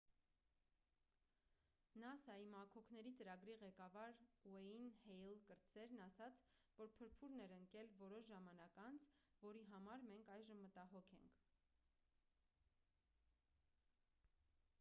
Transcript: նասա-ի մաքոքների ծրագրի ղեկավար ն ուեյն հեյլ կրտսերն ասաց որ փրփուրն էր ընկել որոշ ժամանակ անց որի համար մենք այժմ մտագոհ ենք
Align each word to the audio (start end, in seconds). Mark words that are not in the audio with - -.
նասա-ի 2.03 2.45
մաքոքների 2.53 3.09
ծրագրի 3.19 3.53
ղեկավար 3.63 4.13
ն 4.51 4.55
ուեյն 4.61 4.87
հեյլ 5.03 5.43
կրտսերն 5.51 6.01
ասաց 6.07 6.41
որ 6.79 6.89
փրփուրն 6.99 7.43
էր 7.47 7.53
ընկել 7.59 7.93
որոշ 8.03 8.29
ժամանակ 8.31 8.79
անց 8.87 9.05
որի 9.49 9.61
համար 9.75 10.05
մենք 10.09 10.31
այժմ 10.39 10.63
մտագոհ 10.65 11.13
ենք 11.19 11.39